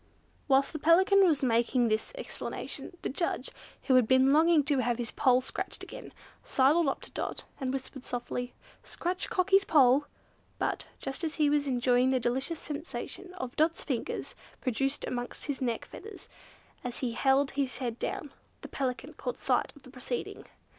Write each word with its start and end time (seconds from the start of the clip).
Whilst 0.47 0.73
the 0.73 0.79
Pelican 0.79 1.23
was 1.27 1.43
making 1.43 1.87
this 1.87 2.11
explanation, 2.15 2.97
the 3.03 3.09
judge, 3.09 3.51
who 3.83 3.93
had 3.93 4.07
been 4.07 4.33
longing 4.33 4.63
to 4.63 4.79
have 4.79 4.97
his 4.97 5.11
poll 5.11 5.41
scratched 5.41 5.83
again, 5.83 6.11
sidled 6.43 6.87
up 6.87 7.01
to 7.01 7.11
Dot, 7.11 7.43
and 7.59 7.71
whispered 7.71 8.03
softly, 8.03 8.55
"Scratch 8.81 9.29
Cockie's 9.29 9.63
poll!" 9.63 10.05
But, 10.57 10.87
just 10.97 11.23
as 11.23 11.35
he 11.35 11.51
was 11.51 11.67
enjoying 11.67 12.09
the 12.09 12.19
delicious 12.19 12.57
sensation 12.57 13.35
Dot's 13.55 13.83
fingers 13.83 14.33
produced 14.59 15.05
amongst 15.05 15.45
his 15.45 15.61
neck 15.61 15.85
feathers, 15.85 16.27
as 16.83 16.97
he 17.01 17.11
held 17.11 17.51
his 17.51 17.77
head 17.77 17.99
down, 17.99 18.33
the 18.61 18.69
Pelican 18.69 19.13
caught 19.13 19.37
sight 19.37 19.71
of 19.75 19.83
the 19.83 19.91
proceeding. 19.91 20.47